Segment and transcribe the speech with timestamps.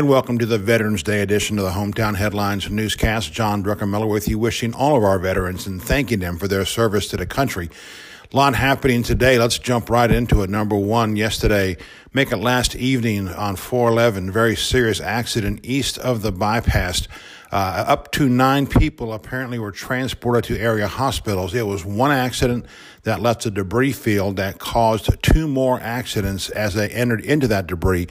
[0.00, 3.34] and welcome to the Veterans Day edition of the Hometown Headlines newscast.
[3.34, 7.06] John Druckenmiller with you, wishing all of our veterans and thanking them for their service
[7.08, 7.68] to the country.
[8.32, 9.38] A lot happening today.
[9.38, 10.48] Let's jump right into it.
[10.48, 11.76] Number one, yesterday,
[12.14, 17.06] make it last evening on 411, very serious accident east of the bypass.
[17.52, 21.52] Uh, up to nine people apparently were transported to area hospitals.
[21.52, 22.64] It was one accident
[23.02, 27.66] that left a debris field that caused two more accidents as they entered into that
[27.66, 28.06] debris.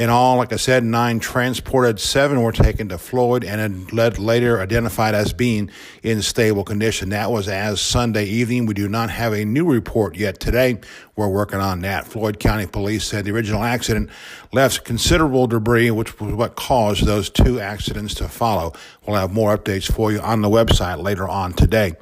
[0.00, 4.58] In all, like I said, nine transported, seven were taken to Floyd and led, later
[4.58, 5.70] identified as being
[6.02, 7.10] in stable condition.
[7.10, 8.64] That was as Sunday evening.
[8.64, 10.80] We do not have a new report yet today.
[11.16, 12.06] We're working on that.
[12.06, 14.08] Floyd County Police said the original accident
[14.54, 18.72] left considerable debris, which was what caused those two accidents to follow.
[19.06, 21.92] We'll have more updates for you on the website later on today.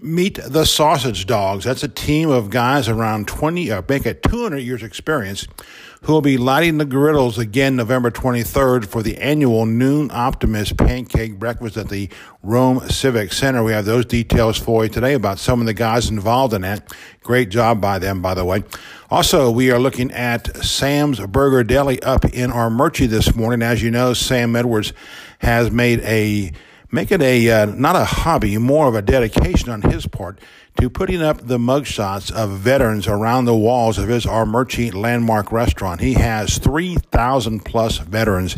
[0.00, 1.64] Meet the Sausage Dogs.
[1.64, 5.48] That's a team of guys around 20, uh, make it 200 years experience
[6.02, 11.38] who will be lighting the griddles again November 23rd for the annual Noon Optimist Pancake
[11.38, 12.08] Breakfast at the
[12.44, 13.64] Rome Civic Center.
[13.64, 16.92] We have those details for you today about some of the guys involved in that.
[17.24, 18.62] Great job by them, by the way.
[19.10, 23.62] Also, we are looking at Sam's Burger Deli up in our Armuchee this morning.
[23.62, 24.92] As you know, Sam Edwards
[25.40, 26.52] has made a
[26.90, 30.38] make it a uh, not a hobby, more of a dedication on his part
[30.80, 36.00] to putting up the mugshots of veterans around the walls of his Armuchee landmark restaurant.
[36.00, 38.56] He has 3,000 plus veterans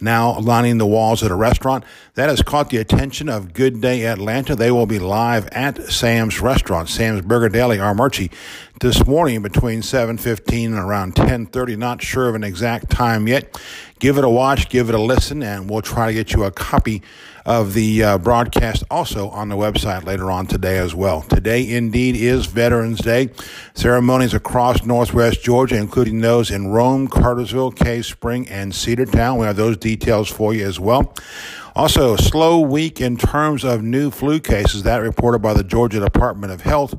[0.00, 1.84] now lining the walls at a restaurant.
[2.14, 4.54] That has caught the attention of Good Day Atlanta.
[4.54, 8.30] They will be live at Sam's restaurant, Sam's Burger Deli, Armuchee,
[8.80, 11.76] this morning between 7.15 and around 10.30.
[11.76, 13.60] Not sure of an exact time yet.
[13.98, 16.52] Give it a watch, give it a listen, and we'll try to get you a
[16.52, 17.02] copy
[17.44, 21.22] of the uh, broadcast also on the website later on today as well.
[21.22, 23.30] Today, indeed, is Veterans Day.
[23.74, 29.38] Ceremonies across Northwest Georgia, including those in Rome, Cartersville, Cave Spring, and Cedartown.
[29.40, 31.12] We have those details for you as well.
[31.74, 35.98] Also, a slow week in terms of new flu cases, that reported by the Georgia
[36.00, 36.94] Department of Health.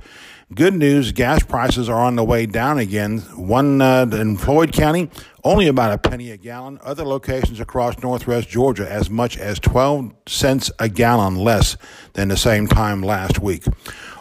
[0.55, 3.19] Good news, gas prices are on the way down again.
[3.35, 5.07] One uh, in Floyd County,
[5.43, 6.79] only about a penny a gallon.
[6.81, 11.77] Other locations across northwest Georgia, as much as 12 cents a gallon less
[12.13, 13.63] than the same time last week.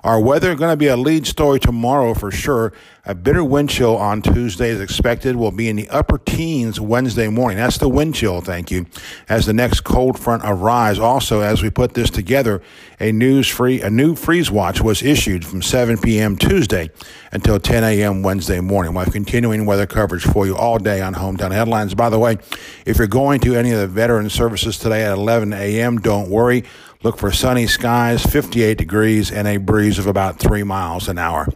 [0.05, 2.73] Our weather going to be a lead story tomorrow for sure.
[3.05, 5.35] A bitter wind chill on Tuesday is expected.
[5.35, 7.57] Will be in the upper teens Wednesday morning.
[7.57, 8.87] That's the wind chill, thank you.
[9.29, 10.99] As the next cold front arrives.
[10.99, 12.61] Also, as we put this together,
[13.01, 16.37] a news free a new freeze watch was issued from 7 p.m.
[16.37, 16.91] Tuesday
[17.33, 18.23] until 10 a.m.
[18.23, 18.93] Wednesday morning.
[18.93, 21.95] We'll have continuing weather coverage for you all day on Hometown Headlines.
[21.95, 22.37] By the way,
[22.85, 26.65] if you're going to any of the veteran services today at 11 a.m., don't worry.
[27.05, 31.47] Look for sunny skies, 58 degrees, and a breeze of about three miles an hour.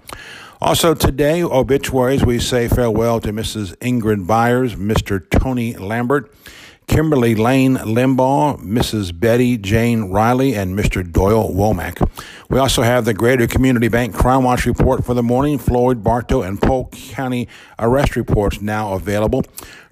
[0.61, 3.77] Also today, obituaries, we say farewell to Mrs.
[3.79, 5.21] Ingrid Byers, Mr.
[5.31, 6.33] Tony Lambert,
[6.87, 9.19] Kimberly Lane Limbaugh, Mrs.
[9.19, 11.03] Betty Jane Riley, and Mr.
[11.11, 12.09] Doyle Womack.
[12.49, 16.43] We also have the Greater Community Bank Crime Watch report for the morning, Floyd, Bartow,
[16.43, 17.49] and Polk County
[17.81, 19.43] arrest reports now available.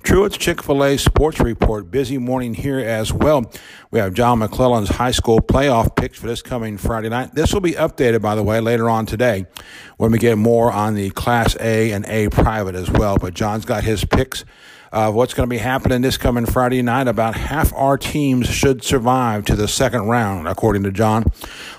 [0.02, 1.90] Truett's Chick fil A Sports Report.
[1.90, 3.52] Busy morning here as well.
[3.90, 7.34] We have John McClellan's high school playoff picks for this coming Friday night.
[7.34, 9.46] This will be updated, by the way, later on today
[9.98, 13.18] when we get more on the Class A and A private as well.
[13.18, 14.44] But John's got his picks
[14.92, 17.06] of what's going to be happening this coming Friday night.
[17.06, 21.24] About half our teams should survive to the second round, according to John.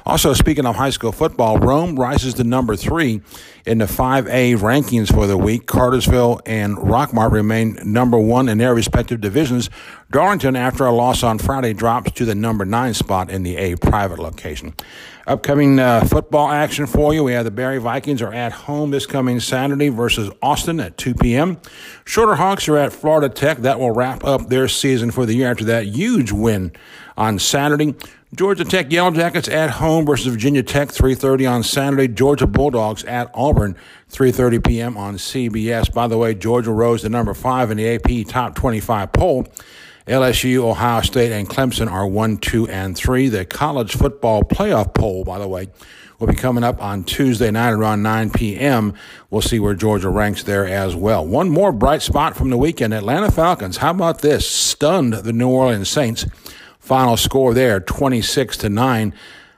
[0.06, 3.22] Also, speaking of high school football, Rome rises to number three
[3.66, 5.68] in the 5A rankings for the week.
[5.68, 9.70] Cartersville and Rockmart remain number one in their respective divisions.
[10.12, 13.76] Darlington, after a loss on Friday, drops to the number nine spot in the A
[13.76, 14.74] private location.
[15.28, 17.24] Upcoming uh, football action for you.
[17.24, 21.14] We have the Berry Vikings are at home this coming Saturday versus Austin at 2
[21.14, 21.60] p.m.
[22.06, 23.60] Shorter Hawks are at Florida Tech.
[23.60, 26.72] That will wrap up their season for the year after that huge win
[27.16, 27.96] on Saturday.
[28.34, 32.08] Georgia Tech Yellow Jackets at home versus Virginia Tech 3:30 on Saturday.
[32.08, 33.76] Georgia Bulldogs at Auburn
[34.10, 34.96] 3:30 p.m.
[34.96, 35.94] on CBS.
[35.94, 39.48] By the way, Georgia rose to number 5 in the AP Top 25 poll.
[40.08, 43.28] LSU, Ohio State, and Clemson are 1, 2, and 3.
[43.28, 45.68] The college football playoff poll, by the way,
[46.18, 48.94] will be coming up on Tuesday night around 9 p.m.
[49.30, 51.28] We'll see where Georgia ranks there as well.
[51.28, 53.78] One more bright spot from the weekend Atlanta Falcons.
[53.78, 54.48] How about this?
[54.48, 56.26] Stunned the New Orleans Saints.
[56.82, 59.14] Final score there 26 to 9.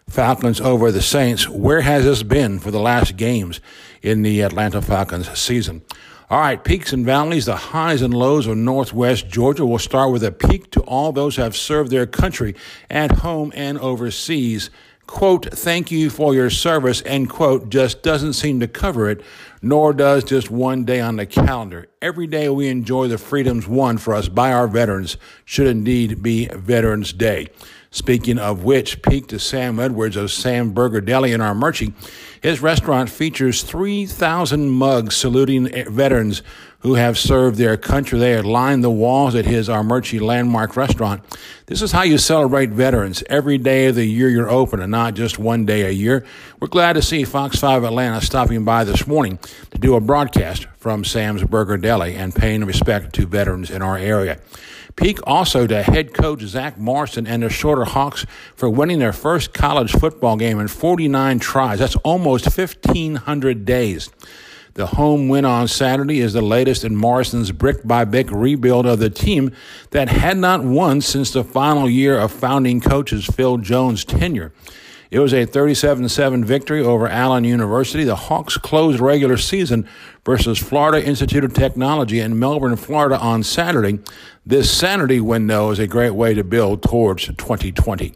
[0.09, 1.47] Falcons over the Saints.
[1.47, 3.61] Where has this been for the last games
[4.01, 5.81] in the Atlanta Falcons season?
[6.29, 9.65] All right, peaks and valleys, the highs and lows of Northwest Georgia.
[9.65, 12.55] We'll start with a peak to all those who have served their country
[12.89, 14.69] at home and overseas.
[15.07, 19.21] Quote, thank you for your service, end quote, just doesn't seem to cover it
[19.63, 21.87] nor does just one day on the calendar.
[22.01, 25.15] Every day we enjoy the freedoms won for us by our veterans
[25.45, 27.47] should indeed be Veterans Day.
[27.93, 31.93] Speaking of which, peak to Sam Edwards of Sam Burger Deli in Armuchee.
[32.41, 36.41] His restaurant features 3,000 mugs saluting veterans
[36.79, 38.17] who have served their country.
[38.17, 41.23] They line the walls at his Armuchee landmark restaurant.
[41.67, 43.23] This is how you celebrate veterans.
[43.29, 46.25] Every day of the year you're open and not just one day a year.
[46.59, 49.37] We're glad to see Fox 5 Atlanta stopping by this morning
[49.69, 53.97] to do a broadcast from Sam's Burger Deli and paying respect to veterans in our
[53.97, 54.39] area.
[54.95, 58.25] Peak also to head coach Zach Morrison and the Shorter Hawks
[58.55, 61.79] for winning their first college football game in 49 tries.
[61.79, 64.09] That's almost 1,500 days.
[64.75, 68.99] The home win on Saturday is the latest in Morrison's brick by brick rebuild of
[68.99, 69.51] the team
[69.91, 74.51] that had not won since the final year of founding coaches Phil Jones' tenure.
[75.13, 78.03] It was a 37 7 victory over Allen University.
[78.03, 79.87] The Hawks closed regular season
[80.25, 83.99] versus Florida Institute of Technology in Melbourne, Florida on Saturday.
[84.43, 88.15] This Saturday window is a great way to build towards 2020.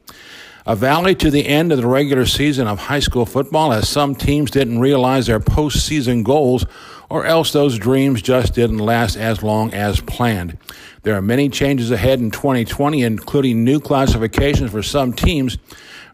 [0.66, 4.16] A valley to the end of the regular season of high school football as some
[4.16, 6.66] teams didn't realize their postseason goals
[7.10, 10.58] or else those dreams just didn't last as long as planned.
[11.08, 15.58] There are many changes ahead in 2020, including new classifications for some teams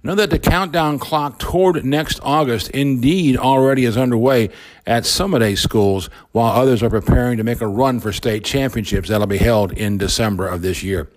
[0.06, 4.50] Know that the countdown clock toward next August indeed already is underway
[4.86, 8.44] at some of these schools, while others are preparing to make a run for state
[8.44, 11.10] championships that'll be held in December of this year.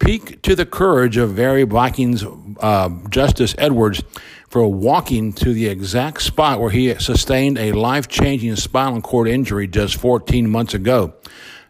[0.00, 2.24] Peak to the courage of Berry Vikings
[2.58, 4.02] uh, Justice Edwards
[4.48, 9.68] for walking to the exact spot where he sustained a life changing spinal cord injury
[9.68, 11.14] just 14 months ago.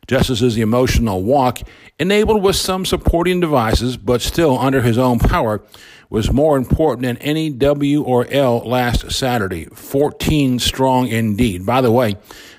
[0.08, 1.60] Justice's emotional walk,
[1.98, 5.62] enabled with some supporting devices, but still under his own power,
[6.10, 9.66] was more important than any W or L last Saturday.
[9.66, 11.66] 14 strong indeed.
[11.66, 12.16] By the way,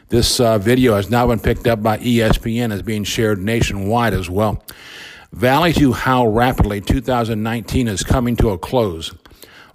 [0.10, 4.30] this uh, video has now been picked up by ESPN as being shared nationwide as
[4.30, 4.64] well.
[5.32, 9.14] Valley to how rapidly 2019 is coming to a close.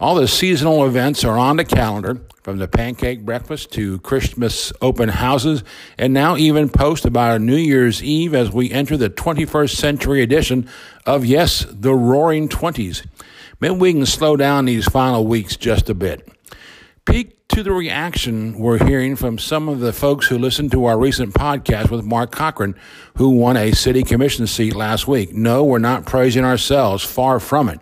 [0.01, 5.09] All the seasonal events are on the calendar, from the pancake breakfast to Christmas open
[5.09, 5.63] houses,
[5.97, 10.21] and now even post about a New Year's Eve as we enter the 21st century
[10.21, 10.69] edition
[11.07, 13.05] of, yes, the Roaring Twenties.
[13.61, 16.29] Maybe we can slow down these final weeks just a bit.
[17.05, 20.99] Peak to the reaction we're hearing from some of the folks who listened to our
[20.99, 22.75] recent podcast with Mark Cochran,
[23.17, 25.33] who won a city commission seat last week.
[25.33, 27.81] No, we're not praising ourselves, far from it.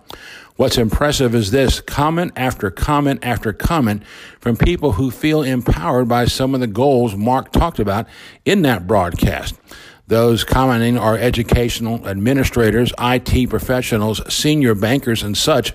[0.63, 4.05] What's impressive is this comment after comment after comment
[4.39, 8.07] from people who feel empowered by some of the goals Mark talked about
[8.45, 9.59] in that broadcast.
[10.07, 15.73] Those commenting are educational administrators, IT professionals, senior bankers, and such.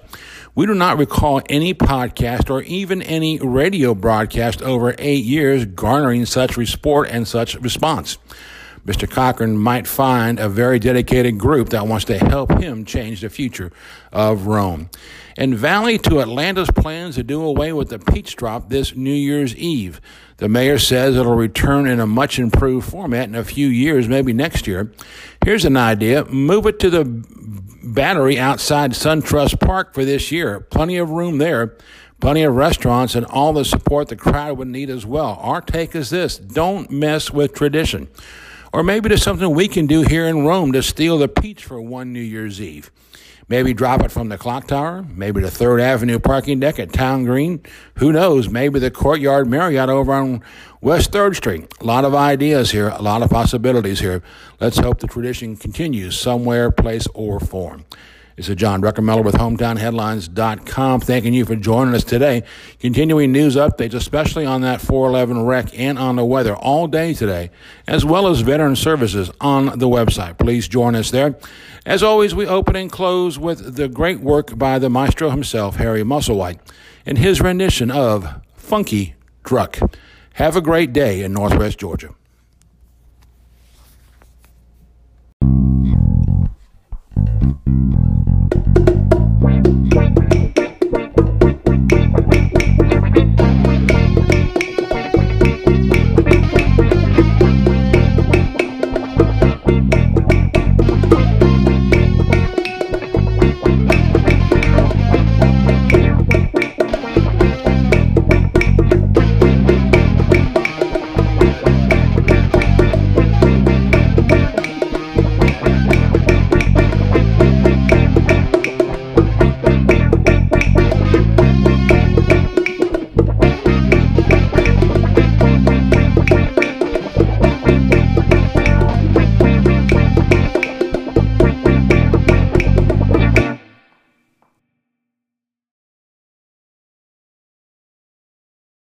[0.56, 6.26] We do not recall any podcast or even any radio broadcast over eight years garnering
[6.26, 8.20] such report and such response.
[8.88, 9.08] Mr.
[9.08, 13.70] Cochran might find a very dedicated group that wants to help him change the future
[14.14, 14.90] of Rome.
[15.36, 19.54] And Valley to Atlanta's plans to do away with the peach drop this New Year's
[19.58, 20.00] Eve.
[20.38, 24.32] The mayor says it'll return in a much improved format in a few years, maybe
[24.32, 24.94] next year.
[25.44, 27.04] Here's an idea move it to the
[27.84, 30.62] battery outside SunTrust Park for this year.
[30.62, 31.76] Plenty of room there
[32.20, 35.38] plenty of restaurants, and all the support the crowd would need as well.
[35.40, 38.08] Our take is this don't mess with tradition.
[38.74, 41.82] Or maybe there's something we can do here in Rome to steal the peach for
[41.82, 42.92] one New Year's Eve.
[43.50, 47.24] Maybe drop it from the clock tower, maybe the Third Avenue parking deck at Town
[47.24, 47.62] Green.
[47.96, 48.50] Who knows?
[48.50, 50.44] Maybe the Courtyard Marriott over on
[50.82, 51.74] West 3rd Street.
[51.80, 54.22] A lot of ideas here, a lot of possibilities here.
[54.60, 57.86] Let's hope the tradition continues somewhere, place, or form.
[58.38, 61.02] This is John Druckenmiller with HometownHeadlines.com.
[61.02, 62.44] Thanking you for joining us today.
[62.80, 67.50] Continuing news updates, especially on that 411 wreck and on the weather all day today,
[67.88, 70.38] as well as veteran services on the website.
[70.38, 71.36] Please join us there.
[71.84, 76.04] As always, we open and close with the great work by the maestro himself, Harry
[76.04, 76.60] Musselwhite,
[77.08, 79.98] and his rendition of Funky Druck.
[80.34, 82.14] Have a great day in Northwest Georgia.